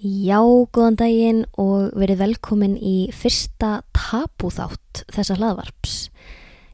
Já, 0.00 0.40
góðan 0.72 0.94
daginn 0.96 1.40
og 1.60 1.90
verið 1.92 2.22
velkomin 2.22 2.78
í 2.80 3.10
fyrsta 3.12 3.82
tabúþátt 3.92 5.02
þessa 5.12 5.36
hlaðvarps. 5.36 5.96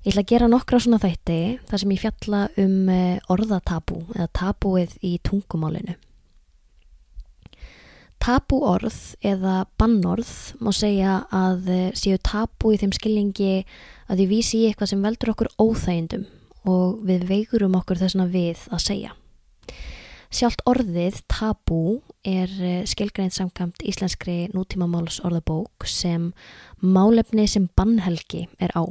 Ég 0.04 0.12
ætla 0.12 0.22
að 0.22 0.28
gera 0.30 0.48
nokkra 0.52 0.78
svona 0.78 1.00
þætti 1.02 1.38
þar 1.66 1.82
sem 1.82 1.94
ég 1.96 2.04
fjalla 2.04 2.44
um 2.62 2.76
eh, 2.94 3.18
orðatabú 3.34 4.04
eða 4.14 4.28
tabúið 4.30 4.94
í 5.02 5.16
tungumálinu. 5.26 5.96
Tabúorð 8.22 9.02
eða 9.26 9.58
bannorð 9.74 10.32
má 10.62 10.70
segja 10.70 11.18
að 11.34 11.66
eh, 11.74 11.90
séu 11.98 12.22
tabú 12.22 12.76
í 12.76 12.78
þeim 12.78 12.94
skilningi 12.94 13.52
að 14.06 14.22
því 14.22 14.30
vísi 14.36 14.62
í 14.62 14.70
eitthvað 14.70 14.94
sem 14.94 15.02
veldur 15.02 15.34
okkur 15.34 15.54
óþægindum 15.58 16.28
og 16.70 17.02
við 17.02 17.26
veigurum 17.26 17.74
okkur 17.82 18.06
þessuna 18.06 18.30
við 18.30 18.68
að 18.70 18.86
segja. 18.86 19.18
Sjálft 20.34 20.62
orðið 20.66 21.20
tabú 21.30 22.00
er 22.26 22.50
eh, 22.60 22.82
skilgreint 22.88 23.34
samkvæmt 23.36 23.84
íslenskri 23.86 24.48
nútímamáls 24.54 25.20
orðabók 25.24 25.86
sem 25.86 26.32
málefni 26.82 27.46
sem 27.50 27.68
bannhelgi 27.78 28.46
er 28.58 28.74
á. 28.74 28.84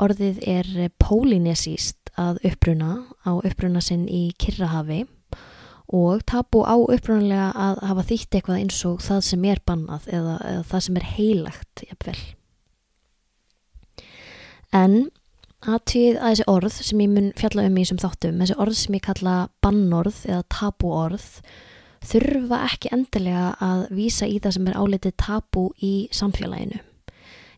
Orðið 0.00 0.42
er 0.48 0.68
pólinesíst 0.98 2.10
að 2.18 2.40
uppruna 2.50 3.04
á 3.22 3.36
uppruna 3.38 3.82
sinn 3.84 4.08
í 4.08 4.30
Kirrahafi 4.40 5.04
og 5.90 6.22
tabú 6.26 6.62
á 6.62 6.78
upprunalega 6.78 7.50
að 7.54 7.80
hafa 7.90 8.04
þýtt 8.10 8.36
eitthvað 8.36 8.60
eins 8.60 8.82
og 8.86 9.00
það 9.02 9.22
sem 9.26 9.46
er 9.50 9.62
bannað 9.66 10.06
eða, 10.10 10.34
eða 10.50 10.66
það 10.70 10.84
sem 10.86 11.00
er 11.00 11.08
heilagt 11.14 11.82
jafnvel. 11.88 12.20
En 14.70 14.94
aðtíð 15.60 16.18
að 16.18 16.30
þessi 16.30 16.46
orð 16.48 16.76
sem 16.76 17.00
ég 17.04 17.10
mun 17.12 17.32
fjalla 17.36 17.64
um 17.68 17.74
í 17.76 17.82
þessum 17.84 18.00
þáttum, 18.00 18.38
þessi 18.40 18.56
orð 18.64 18.76
sem 18.80 18.96
ég 18.96 19.04
kalla 19.04 19.34
bannorð 19.64 20.22
eða 20.28 20.44
tabúorð 20.54 21.26
þurfa 22.10 22.62
ekki 22.70 22.92
endilega 22.96 23.50
að 23.60 23.82
vísa 23.92 24.28
í 24.28 24.38
það 24.40 24.56
sem 24.56 24.70
er 24.70 24.78
álitið 24.80 25.16
tabú 25.20 25.66
í 25.84 25.94
samfélaginu. 26.16 26.80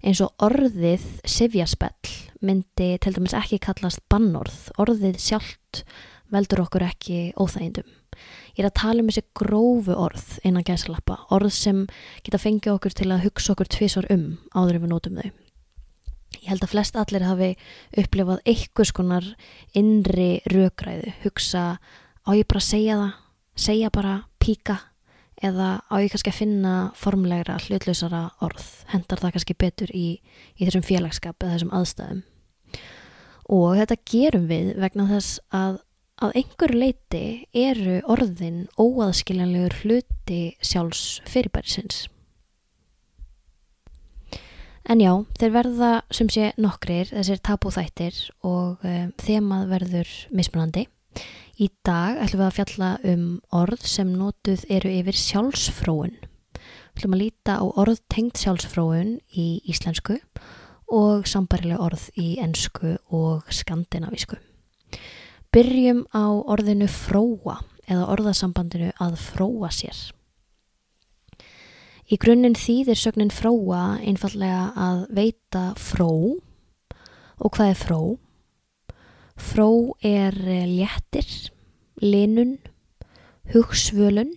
Eins 0.02 0.18
og 0.24 0.34
orðið 0.42 1.04
sifjaspell 1.30 2.14
myndi 2.42 2.96
til 2.98 3.12
dæmis 3.14 3.36
ekki 3.38 3.60
kallast 3.62 4.02
bannorð, 4.10 4.72
orðið 4.82 5.20
sjálft 5.22 5.84
veldur 6.34 6.64
okkur 6.64 6.88
ekki 6.88 7.20
óþægindum. 7.38 7.86
Ég 8.56 8.64
er 8.64 8.68
að 8.68 8.80
tala 8.82 9.04
um 9.04 9.08
þessi 9.12 9.24
grófu 9.38 9.94
orð 9.94 10.26
innan 10.42 10.66
gæsalappa, 10.66 11.20
orð 11.32 11.54
sem 11.54 11.86
geta 12.26 12.40
fengið 12.42 12.74
okkur 12.74 12.98
til 12.98 13.12
að 13.12 13.28
hugsa 13.28 13.54
okkur 13.54 13.70
tvísvar 13.70 14.10
um 14.12 14.26
áður 14.56 14.80
ef 14.80 14.84
við 14.84 14.92
nótum 14.92 15.22
þau. 15.22 15.30
Ég 16.42 16.50
held 16.50 16.64
að 16.66 16.72
flest 16.72 16.96
allir 16.98 17.24
hafi 17.26 17.50
upplifað 18.02 18.40
einhvers 18.50 18.90
konar 18.94 19.26
innri 19.78 20.42
rökræðu, 20.50 21.12
hugsa 21.22 21.66
á 22.26 22.30
ég 22.34 22.48
bara 22.50 22.62
að 22.62 22.68
segja 22.68 22.96
það, 22.98 23.12
segja 23.66 23.92
bara 23.94 24.16
píka 24.42 24.78
eða 25.42 25.68
á 25.86 25.94
ég 26.02 26.10
kannski 26.10 26.32
að 26.32 26.40
finna 26.40 26.74
formlegra, 26.98 27.60
hlutlausara 27.62 28.24
orð, 28.42 28.66
hendar 28.90 29.22
það 29.22 29.36
kannski 29.36 29.58
betur 29.58 29.94
í, 29.94 30.08
í 30.58 30.66
þessum 30.66 30.84
félagskap 30.86 31.38
eða 31.42 31.56
þessum 31.56 31.72
aðstæðum. 31.78 32.20
Og 33.52 33.72
þetta 33.78 34.02
gerum 34.08 34.44
við 34.50 34.74
vegna 34.82 35.08
þess 35.10 35.40
að 35.54 35.80
að 36.22 36.36
einhver 36.38 36.74
leiti 36.76 37.24
eru 37.56 37.98
orðin 38.10 38.66
óaðskiljanlegur 38.78 39.78
hluti 39.82 40.42
sjálfs 40.62 41.20
fyrirbærisins. 41.26 42.06
En 44.90 44.98
já, 44.98 45.12
þeir 45.38 45.52
verða 45.54 45.90
sem 46.10 46.30
sé 46.32 46.48
nokkrir, 46.58 47.12
þessir 47.12 47.38
tabúþættir 47.46 48.16
og 48.42 48.82
um, 48.82 49.12
þemað 49.22 49.68
verður 49.70 50.10
mismunandi. 50.34 50.88
Í 51.62 51.68
dag 51.86 52.18
ætlum 52.24 52.40
við 52.40 52.48
að 52.48 52.56
fjalla 52.56 52.88
um 53.12 53.26
orð 53.54 53.84
sem 53.86 54.10
notuð 54.16 54.64
eru 54.72 54.90
yfir 54.90 55.18
sjálfsfróun. 55.20 56.16
Við 56.16 56.98
ætlum 56.98 57.14
að 57.14 57.22
líta 57.22 57.58
á 57.62 57.64
orð 57.64 58.00
tengt 58.10 58.40
sjálfsfróun 58.40 59.18
í 59.38 59.46
íslensku 59.70 60.18
og 60.92 61.28
sambarilega 61.30 61.84
orð 61.84 62.08
í 62.18 62.34
ennsku 62.42 62.96
og 63.14 63.52
skandinavísku. 63.54 64.40
Byrjum 65.52 66.06
á 66.10 66.26
orðinu 66.26 66.88
fróa 66.90 67.60
eða 67.86 68.08
orðasambandinu 68.16 68.90
að 69.00 69.16
fróa 69.20 69.70
sér. 69.72 69.96
Í 72.12 72.18
grunninn 72.20 72.52
þýðir 72.52 72.98
sögnin 73.00 73.30
fróa 73.32 73.94
einfallega 74.04 74.66
að 74.76 74.98
veita 75.16 75.62
fró 75.80 76.10
og 77.40 77.54
hvað 77.54 77.70
er 77.70 77.78
fró? 77.80 78.00
Fró 79.40 79.68
er 80.04 80.36
eh, 80.44 80.66
léttir, 80.68 81.24
linun, 82.04 82.58
hugsvölun. 83.54 84.34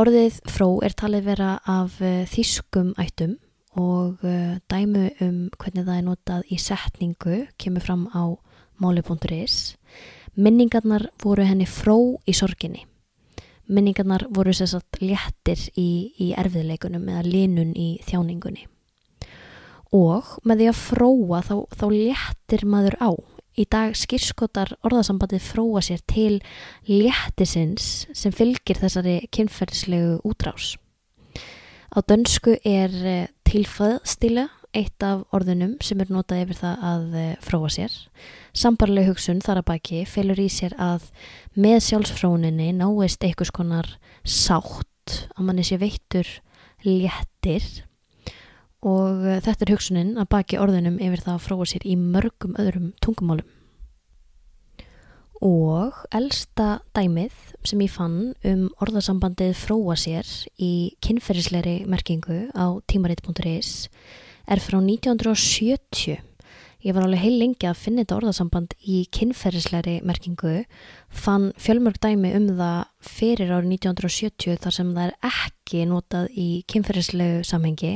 Orðið 0.00 0.40
fró 0.48 0.70
er 0.80 0.96
talið 0.96 1.28
vera 1.28 1.50
af 1.68 2.00
eh, 2.00 2.24
þýskum 2.32 2.94
ættum 3.04 3.36
og 3.76 4.24
eh, 4.24 4.56
dæmu 4.72 5.10
um 5.20 5.38
hvernig 5.60 5.84
það 5.84 5.94
er 5.98 6.08
notað 6.08 6.48
í 6.48 6.56
setningu 6.56 7.44
kemur 7.60 7.84
fram 7.84 8.08
á 8.16 8.32
máli.is. 8.80 9.76
Minningarnar 10.40 11.10
voru 11.20 11.44
henni 11.44 11.68
fró 11.68 12.16
í 12.24 12.32
sorginni 12.32 12.88
minningarnar 13.66 14.26
voru 14.30 14.54
sérsagt 14.54 15.00
léttir 15.02 15.60
í, 15.78 16.12
í 16.18 16.32
erfiðleikunum 16.38 17.08
eða 17.12 17.24
linun 17.26 17.72
í 17.76 17.96
þjáningunni. 18.06 18.66
Og 19.94 20.36
með 20.46 20.62
því 20.62 20.68
að 20.70 20.82
fróa 20.82 21.40
þá, 21.46 21.56
þá 21.78 21.86
léttir 21.94 22.66
maður 22.68 22.98
á. 22.98 23.10
Í 23.56 23.64
dag 23.72 23.94
skýrskotar 23.96 24.74
orðasambandið 24.84 25.44
fróa 25.46 25.80
sér 25.80 26.02
til 26.10 26.42
léttisins 26.90 28.04
sem 28.12 28.34
fylgir 28.34 28.76
þessari 28.82 29.22
kynferðslegu 29.32 30.18
útrás. 30.28 30.74
Á 31.96 32.04
dönsku 32.04 32.58
er 32.66 32.92
eh, 32.92 33.28
tilfæðstila 33.48 34.50
eitt 34.76 35.04
af 35.04 35.24
orðunum 35.34 35.76
sem 35.84 36.00
er 36.02 36.10
notað 36.12 36.44
yfir 36.44 36.60
það 36.60 36.84
að 36.90 37.16
eh, 37.20 37.32
fróa 37.44 37.70
sér. 37.72 37.94
Sambarleg 38.56 39.08
hugsun 39.10 39.42
þar 39.44 39.62
að 39.62 39.68
baki 39.70 40.02
felur 40.08 40.40
í 40.40 40.48
sér 40.52 40.76
að 40.80 41.08
með 41.56 41.80
sjálfsfróninni 41.88 42.72
náist 42.76 43.24
einhvers 43.24 43.52
konar 43.54 43.88
sátt 44.22 45.18
að 45.36 45.44
manni 45.48 45.64
sé 45.66 45.78
veittur 45.80 46.28
léttir 46.84 47.64
og 48.86 49.24
eh, 49.26 49.42
þetta 49.44 49.66
er 49.66 49.74
hugsunin 49.74 50.16
að 50.20 50.30
baki 50.36 50.60
orðunum 50.60 50.98
yfir 51.00 51.24
það 51.24 51.36
að 51.38 51.44
fróa 51.48 51.68
sér 51.72 51.86
í 51.86 51.96
mörgum 52.00 52.56
öðrum 52.60 52.90
tungumálum. 53.04 53.52
Og 55.44 55.92
elsta 56.16 56.78
dæmið 56.96 57.34
sem 57.68 57.82
ég 57.84 57.92
fann 57.92 58.20
um 58.48 58.62
orðasambandið 58.80 59.52
fróa 59.58 59.96
sér 60.00 60.28
í 60.56 60.96
kynferðisleiri 61.04 61.82
merkingu 61.92 62.46
á 62.56 62.80
tímaritt.is 62.88 63.90
er 64.46 64.62
frá 64.62 64.78
1970. 64.78 66.22
Ég 66.86 66.94
var 66.94 67.06
alveg 67.06 67.22
heil 67.24 67.38
lengi 67.40 67.66
að 67.66 67.80
finna 67.80 68.04
þetta 68.04 68.16
orðasamband 68.20 68.74
í 68.86 69.00
kynferðisleiri 69.14 69.96
merkingu, 70.06 70.60
fann 71.10 71.48
fjölmörg 71.58 71.98
dæmi 72.04 72.30
um 72.38 72.46
það 72.58 72.84
fyrir 73.02 73.50
árið 73.50 73.72
1970 73.80 74.60
þar 74.62 74.76
sem 74.76 74.92
það 74.94 75.08
er 75.08 75.32
ekki 75.32 75.82
notað 75.90 76.28
í 76.38 76.48
kynferðislegu 76.70 77.42
samhengi, 77.48 77.94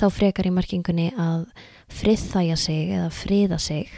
þá 0.00 0.06
frekar 0.14 0.48
í 0.48 0.54
merkingunni 0.56 1.10
að 1.20 1.44
friðþæja 1.92 2.58
sig 2.64 2.96
eða 2.96 3.12
friða 3.12 3.60
sig. 3.60 3.92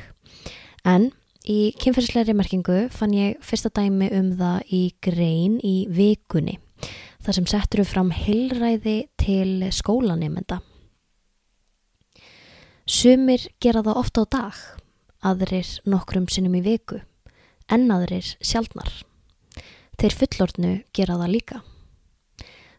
En 0.82 1.12
í 1.46 1.70
kynferðisleiri 1.78 2.34
merkingu 2.34 2.86
fann 2.90 3.14
ég 3.14 3.38
fyrsta 3.46 3.70
dæmi 3.70 4.10
um 4.16 4.32
það 4.40 4.72
í 4.74 4.84
grein 5.06 5.60
í 5.62 5.76
vikunni, 5.86 6.58
þar 7.22 7.38
sem 7.38 7.52
settur 7.54 7.84
við 7.84 7.92
fram 7.94 8.10
heilræði 8.10 9.04
til 9.22 9.68
skólanemenda. 9.70 10.64
Sumir 12.86 13.48
gera 13.58 13.80
það 13.82 13.98
ofta 13.98 14.22
á 14.22 14.26
dag, 14.30 14.58
aðrir 15.26 15.70
nokkrum 15.90 16.28
sinnum 16.30 16.54
í 16.54 16.62
viku, 16.62 17.00
en 17.66 17.88
aðrir 17.90 18.28
sjálfnar. 18.38 18.92
Þeir 19.98 20.14
fullortnu 20.20 20.70
gera 20.94 21.16
það 21.18 21.32
líka. 21.34 21.58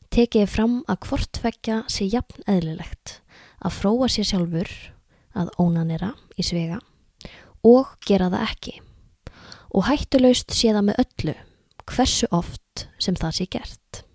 Tekið 0.08 0.48
fram 0.48 0.78
að 0.88 1.10
hvort 1.10 1.42
vekja 1.44 1.82
sé 1.92 2.08
jafn 2.08 2.48
eðlilegt 2.48 3.18
að 3.60 3.76
fróa 3.82 4.08
sér 4.08 4.32
sjálfur, 4.32 4.72
að 5.36 5.52
ónanera 5.60 6.14
í 6.40 6.46
svega 6.46 6.80
og 7.68 7.92
gera 8.08 8.32
það 8.32 8.48
ekki. 8.48 8.78
Og 9.76 9.90
hættulegst 9.90 10.56
sé 10.56 10.72
það 10.72 10.88
með 10.88 11.02
öllu, 11.04 11.40
hversu 11.84 12.32
oft 12.32 12.88
sem 12.96 13.20
það 13.20 13.36
sé 13.36 13.52
gert. 13.58 14.06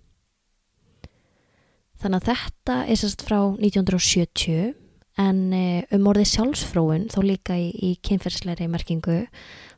Þannig 2.01 2.23
að 2.23 2.31
þetta 2.33 2.79
er 2.81 2.97
sérst 2.99 3.21
frá 3.29 3.37
1970 3.53 4.73
en 5.21 5.41
eh, 5.53 5.83
um 5.93 6.07
orðið 6.09 6.31
sjálfsfróun 6.31 7.09
þó 7.13 7.19
líka 7.25 7.57
í, 7.59 7.69
í 7.69 7.95
kynferðsleiri 8.01 8.69
merkingu 8.71 9.23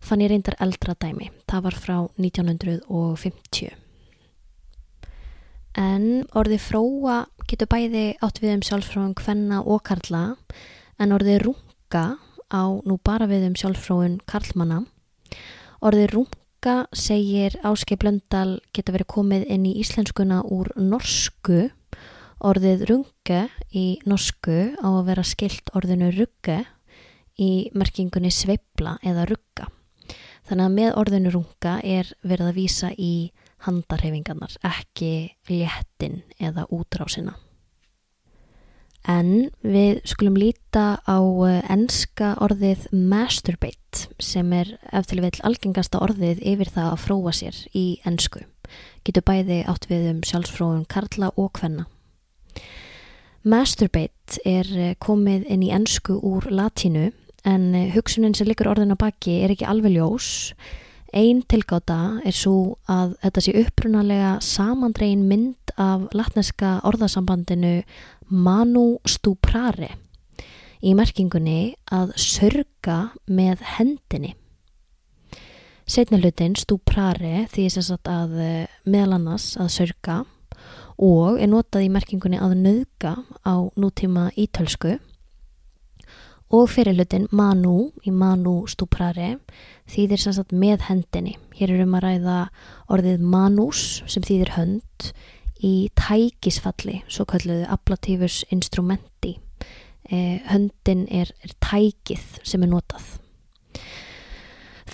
fann 0.04 0.24
ég 0.24 0.32
reyndar 0.32 0.56
eldra 0.64 0.96
dæmi. 1.00 1.32
Það 1.50 1.66
var 1.68 1.82
frá 1.82 1.98
1950 2.22 3.76
en 5.76 6.24
orðið 6.36 6.64
fróa 6.64 7.18
getur 7.50 7.70
bæði 7.70 8.06
átt 8.24 8.40
við 8.42 8.56
um 8.56 8.64
sjálfsfróun 8.66 9.16
hvenna 9.20 9.62
og 9.62 9.84
karla 9.88 10.24
en 11.02 11.16
orðið 11.16 11.44
runga 11.46 12.06
á 12.48 12.64
nú 12.88 12.98
bara 13.04 13.28
við 13.28 13.50
um 13.50 13.58
sjálfsfróun 13.60 14.20
karlmanna. 14.30 14.86
Orðið 15.84 16.14
runga 16.16 16.76
segir 16.96 17.58
Áskei 17.68 18.00
Blöndal 18.00 18.62
geta 18.74 18.96
verið 18.96 19.12
komið 19.12 19.48
inn 19.52 19.68
í 19.68 19.76
íslenskuna 19.82 20.42
úr 20.48 20.72
norsku. 20.80 21.70
Orðið 22.46 22.84
runga 22.92 23.40
í 23.74 23.98
norsku 24.06 24.76
á 24.78 24.86
að 24.86 25.08
vera 25.08 25.24
skilt 25.26 25.72
orðinu 25.74 26.12
rugga 26.14 26.60
í 27.42 27.72
merkingunni 27.74 28.30
sveibla 28.30 29.00
eða 29.02 29.24
rugga. 29.32 29.66
Þannig 30.46 30.68
að 30.68 30.76
með 30.76 30.92
orðinu 31.02 31.32
runga 31.34 31.80
er 31.82 32.12
verið 32.22 32.52
að 32.52 32.60
vísa 32.60 32.92
í 32.94 33.32
handarhefingarnar, 33.66 34.60
ekki 34.62 35.34
léttin 35.50 36.22
eða 36.38 36.68
útrásina. 36.70 37.34
En 39.10 39.50
við 39.66 40.04
skulum 40.06 40.38
líta 40.38 41.02
á 41.02 41.18
enska 41.74 42.36
orðið 42.46 42.86
masturbate 42.94 44.06
sem 44.22 44.54
er 44.54 44.76
eftir 44.94 45.26
vil 45.26 45.34
algengasta 45.50 46.02
orðið 46.06 46.46
yfir 46.46 46.74
það 46.78 46.94
að 46.94 47.04
fróa 47.08 47.34
sér 47.34 47.58
í 47.74 47.88
ensku. 48.06 48.46
Getur 49.02 49.26
bæði 49.26 49.64
átt 49.66 49.90
við 49.90 50.10
um 50.14 50.24
sjálfsfróum 50.26 50.86
karla 50.90 51.34
og 51.34 51.54
hvenna. 51.58 51.90
Masturbate 53.46 54.40
er 54.42 54.96
komið 54.98 55.44
inn 55.54 55.62
í 55.62 55.70
ensku 55.70 56.16
úr 56.26 56.48
latínu 56.50 57.12
en 57.46 57.66
hugsunin 57.94 58.34
sem 58.34 58.50
likur 58.50 58.72
orðin 58.72 58.96
á 58.96 58.98
baki 58.98 59.36
er 59.46 59.54
ekki 59.54 59.68
alveg 59.70 59.94
ljós. 59.94 60.30
Einn 61.14 61.44
tilgáta 61.46 62.18
er 62.26 62.34
svo 62.34 62.80
að 62.90 63.14
þetta 63.22 63.44
sé 63.46 63.54
upprunalega 63.62 64.32
samandregin 64.42 65.28
mynd 65.30 65.76
af 65.78 66.08
latneska 66.18 66.80
orðasambandinu 66.90 67.76
manu 68.34 68.98
stuprare 69.06 69.94
í 70.82 70.96
merkingunni 70.98 71.76
að 71.94 72.16
sörga 72.18 73.12
með 73.30 73.62
hendinni. 73.78 74.34
Setna 75.86 76.18
hlutin 76.18 76.58
stuprare 76.58 77.46
því 77.54 77.70
að 78.10 78.40
eh, 78.42 78.66
meðal 78.90 79.20
annars 79.20 79.52
að 79.62 79.70
sörga 79.70 80.24
og 81.02 81.42
er 81.42 81.50
notað 81.52 81.88
í 81.88 81.92
merkingunni 81.92 82.40
að 82.40 82.56
nöðga 82.62 83.16
á 83.44 83.56
nútíma 83.76 84.30
ítölsku 84.40 84.96
og 86.56 86.70
fyrir 86.70 86.96
hlutin 86.96 87.28
manu 87.36 87.92
í 88.06 88.14
manu 88.14 88.64
stuprare 88.70 89.36
þýðir 89.92 90.22
sem 90.22 90.36
sagt 90.38 90.54
með 90.54 90.86
hendinni. 90.90 91.36
Hér 91.58 91.74
er 91.74 91.86
um 91.86 91.98
að 91.98 92.06
ræða 92.06 92.38
orðið 92.94 93.26
manus 93.34 93.82
sem 94.08 94.24
þýðir 94.26 94.54
hönd 94.56 95.10
í 95.66 95.90
tækisfalli, 95.98 97.02
svo 97.08 97.26
kalluðu 97.30 97.66
ablatífus 97.74 98.44
instrumenti. 98.54 99.38
Eh, 100.06 100.42
höndin 100.52 101.08
er, 101.10 101.32
er 101.42 101.56
tækið 101.64 102.26
sem 102.46 102.64
er 102.64 102.76
notað. 102.76 103.25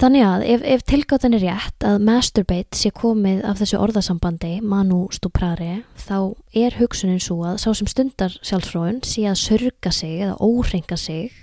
Þannig 0.02 0.24
að 0.26 0.44
ef, 0.50 0.64
ef 0.66 0.82
tilgáttan 0.90 1.36
er 1.38 1.44
rétt 1.44 1.86
að 1.86 2.00
masturbate 2.08 2.74
sé 2.74 2.90
komið 2.98 3.44
af 3.46 3.60
þessu 3.60 3.78
orðasambandi, 3.78 4.56
manu 4.66 5.04
stuprare, 5.14 5.84
þá 5.94 6.34
er 6.58 6.74
hugsunin 6.80 7.22
svo 7.22 7.44
að 7.46 7.60
sá 7.62 7.68
sem 7.78 7.90
stundar 7.92 8.34
sjálfsfróun 8.42 9.04
sé 9.06 9.28
að 9.30 9.38
sörga 9.44 9.92
sig 9.94 10.24
eða 10.24 10.40
óhreinga 10.42 10.98
sig 10.98 11.36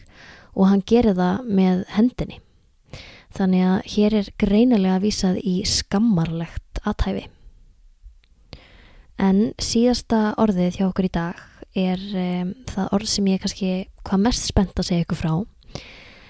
og 0.57 0.73
hann 0.73 0.83
gerir 0.91 1.15
það 1.15 1.47
með 1.61 1.85
hendinni. 1.95 2.41
Þannig 3.39 3.63
að 3.69 3.79
hér 3.95 4.19
er 4.25 4.33
greinilega 4.43 4.99
vísað 5.07 5.39
í 5.39 5.55
skammarlegt 5.63 6.83
aðtæfi. 6.83 7.29
En 9.23 9.41
síðasta 9.63 10.33
orðið 10.35 10.81
hjá 10.81 10.89
okkur 10.89 11.07
í 11.07 11.13
dag 11.15 11.47
er 11.79 12.03
um, 12.11 12.53
það 12.75 12.93
orð 12.99 13.15
sem 13.15 13.31
ég 13.31 13.47
kannski 13.47 13.73
hvað 14.03 14.27
mest 14.27 14.51
spennt 14.51 14.83
að 14.83 14.91
segja 14.91 15.07
ykkur 15.07 15.23
frá. 15.23 15.33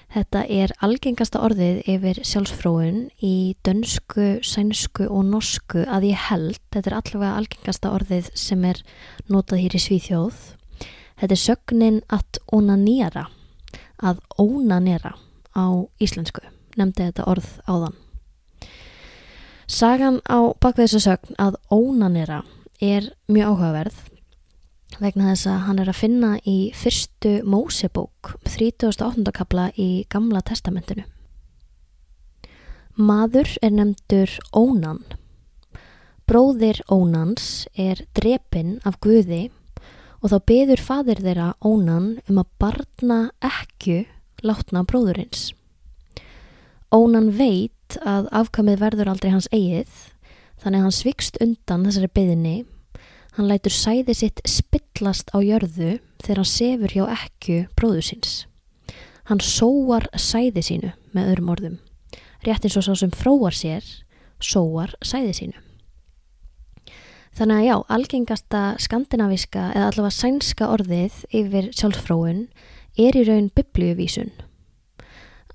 Þetta 0.09 0.41
er 0.49 0.71
algengasta 0.81 1.37
orðið 1.45 1.83
yfir 1.91 2.19
sjálfsfróun 2.25 3.01
í 3.21 3.53
dönsku, 3.61 4.39
sænsku 4.41 5.05
og 5.05 5.27
norsku 5.27 5.83
að 5.85 6.07
ég 6.09 6.23
held, 6.31 6.57
þetta 6.73 6.89
er 6.89 6.95
allavega 6.97 7.35
algengasta 7.37 7.91
orðið 7.93 8.31
sem 8.33 8.65
er 8.65 8.81
notað 9.29 9.61
hér 9.61 9.77
í 9.77 9.83
Svíþjóð. 9.83 10.39
Þetta 11.21 11.35
er 11.35 11.41
sögnin 11.43 12.01
að 12.09 12.41
onanera, 12.57 13.27
að 14.01 14.23
ónanera 14.41 15.13
á 15.53 15.85
íslensku, 16.01 16.41
nefndi 16.73 17.05
þetta 17.11 17.29
orð 17.29 17.53
áðan. 17.69 17.99
Sagan 19.69 20.23
á 20.25 20.49
bakveg 20.57 20.87
þessu 20.87 21.03
sögn 21.05 21.37
að 21.37 21.61
ónanera 21.69 22.41
er 22.81 23.11
mjög 23.29 23.53
áhugaverð 23.53 24.05
vegna 24.97 25.29
þess 25.29 25.45
að 25.51 25.61
hann 25.67 25.79
er 25.83 25.91
að 25.91 25.99
finna 25.99 26.31
í 26.49 26.57
fyrstu 26.73 27.31
Mósebók 27.45 28.33
38. 28.49 29.29
kapla 29.35 29.69
í 29.77 30.05
Gamla 30.09 30.41
testamentinu. 30.41 31.05
Maður 32.97 33.53
er 33.61 33.75
nefndur 33.77 34.33
Ónan. 34.51 35.03
Bróðir 36.25 36.81
Ónans 36.89 37.67
er 37.77 38.01
drepinn 38.17 38.79
af 38.81 38.97
Guði 39.03 39.51
og 40.19 40.33
þá 40.33 40.37
beður 40.51 40.83
fadir 40.83 41.23
þeirra 41.23 41.53
Ónan 41.61 42.15
um 42.25 42.41
að 42.41 42.51
barna 42.59 43.19
ekku 43.45 44.03
látna 44.41 44.83
bróðurins. 44.83 45.51
Ónan 46.89 47.29
veit 47.37 47.99
að 48.01 48.31
afkamið 48.41 48.81
verður 48.81 49.13
aldrei 49.13 49.31
hans 49.33 49.49
eigið 49.53 50.09
Þannig 50.59 50.81
að 50.81 50.85
hann 50.85 50.95
svikst 50.95 51.39
undan 51.43 51.85
þessari 51.87 52.09
beðinni, 52.11 52.55
hann 53.37 53.49
lætur 53.49 53.73
sæði 53.73 54.15
sitt 54.17 54.41
spillast 54.47 55.31
á 55.35 55.37
jörðu 55.43 55.99
þegar 56.23 56.41
hann 56.41 56.49
sefur 56.51 56.95
hjá 56.95 57.05
ekku 57.13 57.59
bróðu 57.77 58.03
síns. 58.09 58.33
Hann 59.29 59.41
sóar 59.43 60.07
sæði 60.17 60.63
sínu 60.65 60.91
með 61.13 61.31
öðrum 61.33 61.53
orðum. 61.53 61.79
Rétt 62.45 62.65
eins 62.65 62.77
og 62.79 62.87
sá 62.87 62.93
sem 62.97 63.13
fróar 63.13 63.55
sér, 63.55 63.85
sóar 64.41 64.95
sæði 65.05 65.35
sínu. 65.37 65.65
Þannig 67.37 67.59
að 67.59 67.67
já, 67.67 67.75
algengasta 67.95 68.61
skandinaviska 68.81 69.69
eða 69.75 69.87
allavega 69.91 70.17
sænska 70.17 70.69
orðið 70.73 71.23
yfir 71.29 71.71
sjálfsfróun 71.77 72.45
er 72.99 73.15
í 73.15 73.25
raun 73.27 73.51
biblíuvísun 73.55 74.33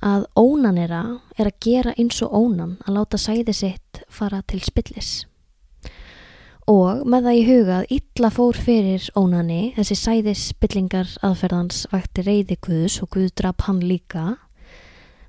að 0.05 0.27
ónanera 0.37 1.03
er 1.39 1.49
að 1.49 1.61
gera 1.65 1.95
eins 1.97 2.21
og 2.25 2.35
ónan 2.37 2.77
að 2.85 2.99
láta 2.99 3.21
sæði 3.21 3.55
sitt 3.57 4.03
fara 4.13 4.43
til 4.47 4.61
spillis. 4.65 5.25
Og 6.71 7.03
með 7.05 7.27
það 7.27 7.37
í 7.37 7.45
huga 7.45 7.75
að 7.83 7.91
illa 7.99 8.31
fór 8.33 8.57
fyrir 8.57 9.09
ónani, 9.21 9.75
þessi 9.77 9.97
sæði 10.01 10.33
spillingar 10.41 11.11
aðferðans 11.27 11.83
vakti 11.93 12.25
reyði 12.25 12.57
Guðs 12.65 12.97
og 13.05 13.11
Guð 13.13 13.35
draf 13.37 13.67
hann 13.67 13.83
líka, 13.85 14.39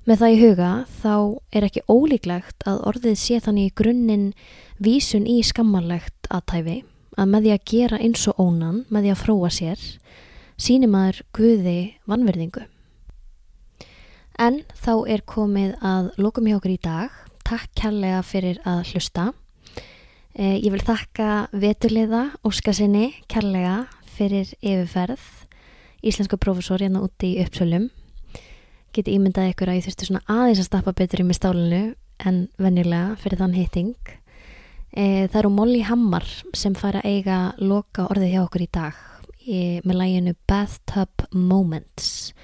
með 0.08 0.22
það 0.22 0.32
í 0.32 0.40
huga 0.40 0.70
þá 1.02 1.14
er 1.52 1.66
ekki 1.66 1.84
ólíklegt 1.92 2.66
að 2.70 2.82
orðið 2.88 3.18
sé 3.20 3.40
þannig 3.44 3.68
í 3.68 3.74
grunninn 3.82 4.26
vísun 4.80 5.26
í 5.28 5.40
skammarlegt 5.44 6.30
aðtæfi 6.30 6.78
að 7.20 7.30
með 7.32 7.46
því 7.46 7.52
að 7.52 7.66
gera 7.72 8.00
eins 8.00 8.26
og 8.30 8.40
ónan, 8.40 8.82
með 8.88 9.06
því 9.06 9.12
að 9.12 9.22
fróa 9.24 9.50
sér, 9.52 9.86
sínum 10.56 10.96
aður 10.96 11.22
Guði 11.36 11.78
vanverðingu. 12.08 12.64
En 14.40 14.62
þá 14.76 14.92
er 15.08 15.24
komið 15.24 15.74
að 15.84 16.12
lókum 16.20 16.48
hjá 16.48 16.58
okkur 16.58 16.74
í 16.74 16.80
dag. 16.84 17.12
Takk 17.46 17.72
kærlega 17.76 18.20
fyrir 18.24 18.60
að 18.68 18.82
hlusta. 18.92 19.32
Eh, 20.36 20.58
ég 20.60 20.68
vil 20.68 20.82
þakka 20.84 21.48
veturliða 21.56 22.26
Óskarsinni 22.44 23.06
kærlega 23.24 23.86
fyrir 24.18 24.50
yfirferð. 24.60 25.22
Íslenska 26.04 26.36
profesor 26.36 26.82
hérna 26.84 27.00
úti 27.00 27.30
í 27.30 27.38
uppsölum. 27.40 27.86
Geti 28.92 29.14
ímyndað 29.16 29.54
ykkur 29.54 29.72
að 29.72 29.78
ég 29.78 29.86
þurfti 29.86 30.08
svona 30.10 30.26
aðeins 30.28 30.60
að 30.60 30.68
stappa 30.68 30.92
betur 30.92 31.22
í 31.22 31.24
mig 31.24 31.38
stálinu 31.38 31.80
en 32.28 32.42
venjulega 32.60 33.16
fyrir 33.22 33.40
þann 33.40 33.56
hitting. 33.56 33.96
Eh, 34.92 35.24
það 35.24 35.40
eru 35.40 35.52
Molly 35.56 35.82
Hammar 35.88 36.28
sem 36.52 36.76
fara 36.76 37.00
að 37.00 37.16
eiga 37.16 37.38
loka 37.56 38.04
orðið 38.04 38.34
hjá 38.34 38.40
okkur 38.44 38.64
í 38.66 38.70
dag 38.76 39.02
eh, 39.48 39.80
með 39.88 40.00
læginu 40.02 40.34
Bathtub 40.44 41.30
Moments. 41.32 42.34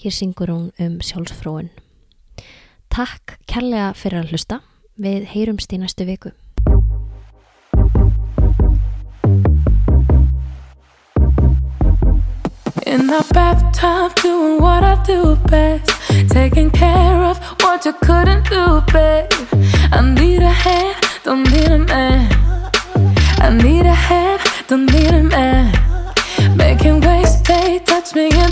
Hér 0.00 0.16
syngur 0.16 0.54
hún 0.54 0.70
um 0.80 1.02
sjálfsfróun. 1.04 1.68
Takk 2.88 3.36
kærlega 3.44 3.92
fyrir 3.92 4.24
að 4.24 4.32
hlusta. 4.32 4.64
Við 4.96 5.28
heyrumst 5.36 5.76
í 5.76 5.80
næstu 5.84 6.08
viku. 6.08 6.32
The 13.12 13.34
bathtub 13.34 14.14
doing 14.22 14.58
what 14.62 14.82
I 14.82 14.94
do 15.04 15.36
best. 15.50 15.90
Taking 16.30 16.70
care 16.70 17.22
of 17.22 17.36
what 17.60 17.84
you 17.84 17.92
couldn't 17.92 18.48
do, 18.48 18.80
babe. 18.90 19.28
I 19.92 20.00
need 20.18 20.40
a 20.40 20.48
hand, 20.48 20.96
don't 21.22 21.44
need 21.50 21.70
a 21.70 21.78
man. 21.78 22.32
I 23.36 23.50
need 23.50 23.84
a 23.84 23.92
hand, 23.92 24.40
don't 24.66 24.86
need 24.86 25.12
a 25.12 25.22
man. 25.22 25.76
Making 26.56 27.02
waves, 27.02 27.42
they 27.42 27.80
touch 27.80 28.14
me 28.14 28.28
in 28.28 28.51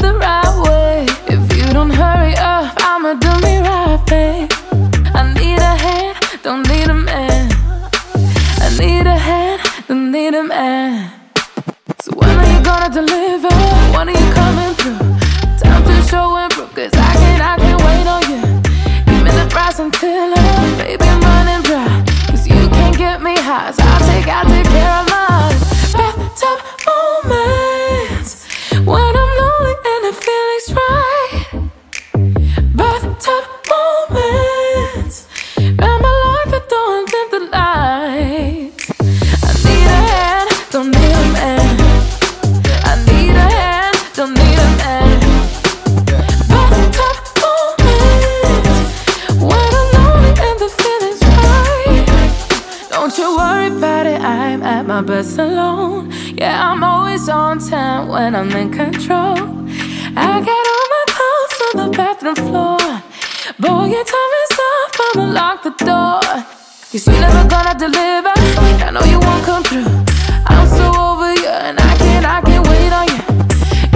baby, 20.78 21.04
I'm 21.04 21.20
running 21.20 21.62
dry. 21.62 22.04
Cause 22.28 22.46
you 22.46 22.68
can't 22.68 22.96
get 22.96 23.22
me 23.22 23.34
high, 23.36 23.70
so 23.72 23.82
I'll 23.82 24.00
take, 24.08 24.28
I'll 24.28 24.44
take 24.44 24.66
care 24.66 25.00
of 25.00 25.09
I'm 58.40 58.50
in 58.52 58.70
control. 58.72 59.36
I 60.16 60.40
got 60.40 60.64
all 60.72 60.86
my 60.96 61.04
clothes 61.12 61.60
on 61.66 61.74
the 61.76 61.88
bathroom 61.94 62.36
floor. 62.36 62.78
Boy, 63.58 63.84
your 63.92 64.02
time 64.02 64.32
is 64.42 64.56
up, 64.70 64.96
I'ma 65.04 65.24
lock 65.30 65.62
the 65.62 65.74
door. 65.84 66.22
Cause 66.90 67.06
you 67.06 67.12
never 67.20 67.46
gonna 67.50 67.78
deliver, 67.78 68.32
I 68.80 68.92
know 68.92 69.04
you 69.04 69.20
won't 69.20 69.44
come 69.44 69.62
through. 69.62 69.92
I'm 70.46 70.66
so 70.68 70.88
over 70.88 71.34
you, 71.34 71.48
and 71.48 71.78
I 71.78 71.94
can't, 71.98 72.24
I 72.24 72.40
can't 72.40 72.66
wait 72.66 72.90
on 72.90 73.08
you. 73.12 73.20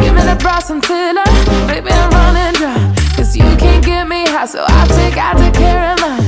Give 0.03 0.13
me 0.13 0.21
the 0.21 0.37
Bryson 0.39 0.83
Tiller, 0.83 1.25
baby, 1.67 1.89
I'm 1.89 2.11
running 2.11 2.53
dry. 2.61 2.95
Cause 3.17 3.35
you 3.35 3.49
can't 3.57 3.83
get 3.83 4.07
me 4.07 4.27
high, 4.29 4.45
so 4.45 4.63
I 4.69 4.87
take, 4.89 5.17
I 5.17 5.33
take 5.41 5.55
care 5.55 5.93
of 5.95 6.01
mine. 6.03 6.21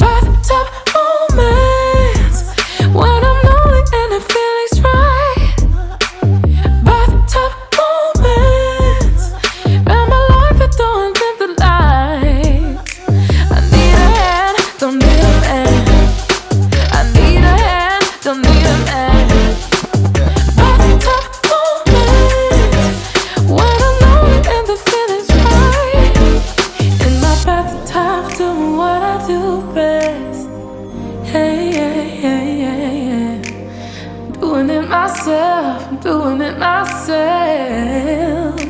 Bathtub 0.00 0.66
moments 0.94 1.81
Myself, 34.92 36.02
doing 36.02 36.42
it 36.42 36.58
myself. 36.58 38.60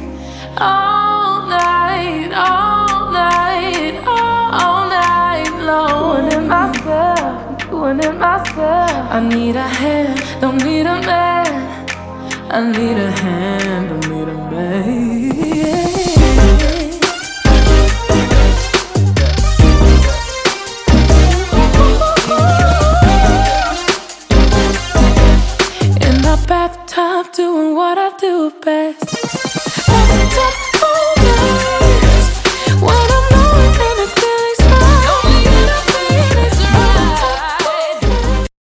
All 0.56 1.48
night, 1.48 2.30
all 2.32 3.10
night, 3.10 4.00
all 4.06 4.88
night 4.88 5.50
long. 5.66 6.28
Doing 6.28 6.38
it 6.38 6.46
myself, 6.46 7.58
doing 7.68 7.98
it 7.98 8.14
myself. 8.20 9.10
I 9.10 9.20
need 9.34 9.56
a 9.56 9.66
hand, 9.66 10.22
don't 10.40 10.62
need 10.64 10.86
a 10.86 11.00
man. 11.02 11.88
I 12.50 12.70
need 12.70 12.98
a 12.98 13.10
hand, 13.10 13.88
don't 13.88 14.08
need 14.08 14.28
a 14.28 14.34
man. 14.50 15.31